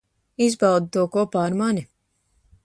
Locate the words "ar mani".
1.51-1.85